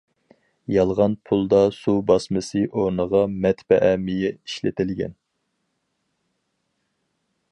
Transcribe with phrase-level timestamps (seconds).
[0.75, 5.15] يالغان پۇلدا سۇ باسمىسى ئورنىغا مەتبەئە مېيى ئىشلىتىلگەن.